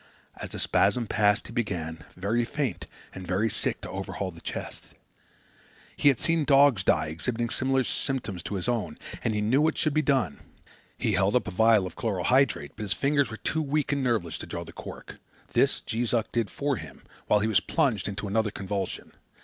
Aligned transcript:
As 0.37 0.49
the 0.49 0.57
spasm 0.57 1.05
passed 1.05 1.45
he 1.45 1.53
began, 1.53 2.03
very 2.15 2.43
faint 2.43 2.87
and 3.13 3.27
very 3.27 3.51
sick, 3.51 3.81
to 3.81 3.89
overhaul 3.91 4.31
the 4.31 4.41
chest. 4.41 4.85
He 5.95 6.07
had 6.07 6.19
seen 6.19 6.43
dogs 6.43 6.83
die 6.83 7.09
exhibiting 7.09 7.51
symptoms 7.51 7.87
similar 7.87 8.39
to 8.41 8.55
his 8.55 8.67
own, 8.67 8.97
and 9.23 9.35
he 9.35 9.41
knew 9.41 9.61
what 9.61 9.77
should 9.77 9.93
be 9.93 10.01
done. 10.01 10.39
He 10.97 11.11
held 11.11 11.35
up 11.35 11.47
a 11.47 11.51
vial 11.51 11.85
of 11.85 11.95
chloral 11.95 12.23
hydrate, 12.23 12.71
but 12.75 12.81
his 12.81 12.93
fingers 12.93 13.29
were 13.29 13.37
too 13.37 13.61
weak 13.61 13.91
and 13.91 14.03
nerveless 14.03 14.39
to 14.39 14.47
draw 14.47 14.63
the 14.63 14.73
cork. 14.73 15.17
This 15.53 15.81
Jees 15.81 16.15
Uck 16.15 16.31
did 16.31 16.49
for 16.49 16.77
him, 16.77 17.03
while 17.27 17.41
he 17.41 17.47
was 17.47 17.59
plunged 17.59 18.07
into 18.07 18.27
another 18.27 18.49
convulsion. 18.49 19.11